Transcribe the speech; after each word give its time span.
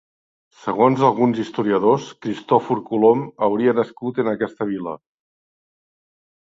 Segons 0.61 1.03
alguns 1.09 1.41
historiadors 1.43 2.09
Cristòfor 2.27 2.83
Colom 2.89 3.23
hauria 3.49 3.79
nascut 3.83 4.27
en 4.27 4.35
aquesta 4.35 4.73
vila. 4.75 4.99